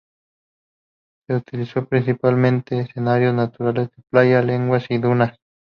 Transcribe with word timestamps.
Se 1.27 1.35
utilizó 1.35 1.85
principalmente 1.85 2.79
escenarios 2.79 3.35
naturales 3.35 3.91
de 3.95 4.03
playa, 4.09 4.41
laguna 4.41 4.81
y 4.89 4.97
dunas. 4.97 5.37